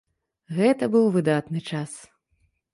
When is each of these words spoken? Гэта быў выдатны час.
Гэта 0.59 0.89
быў 0.95 1.05
выдатны 1.19 1.59
час. 1.71 1.91